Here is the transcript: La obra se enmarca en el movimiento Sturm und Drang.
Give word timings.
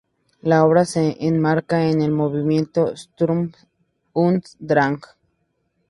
La 0.41 0.65
obra 0.65 0.83
se 0.85 1.15
enmarca 1.27 1.85
en 1.87 2.01
el 2.01 2.09
movimiento 2.11 2.97
Sturm 2.97 3.51
und 4.15 4.43
Drang. 4.57 4.99